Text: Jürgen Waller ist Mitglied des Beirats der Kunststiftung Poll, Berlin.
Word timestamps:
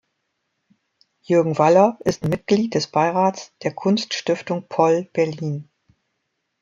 Jürgen 1.21 1.59
Waller 1.59 1.99
ist 2.03 2.23
Mitglied 2.25 2.73
des 2.73 2.87
Beirats 2.87 3.53
der 3.61 3.71
Kunststiftung 3.75 4.65
Poll, 4.67 5.07
Berlin. 5.13 5.69